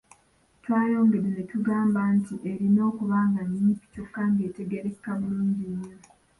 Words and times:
Twayongedde 0.63 1.29
ne 1.33 1.43
tugamba 1.51 1.99
nti 2.15 2.33
erina 2.51 2.81
okuba 2.89 3.17
nga 3.29 3.41
nnyimpi 3.45 3.85
kyokka 3.93 4.21
ng'etegeerekeka 4.31 5.11
bulungi 5.19 5.65
nnyo. 5.73 5.95